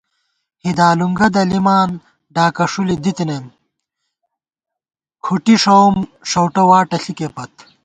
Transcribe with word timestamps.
ہِدالُونگہ 0.63 1.27
دَلِمان 1.35 1.89
ڈاکہ 2.33 2.65
ݭُلے 2.71 2.95
دِتَنَئیم، 3.03 3.45
کھٹی 5.23 5.55
ݭَؤم 5.61 5.95
ݭؤٹہ 6.29 6.63
واٹہ 6.69 6.97
ݪِکےپت 7.03 7.53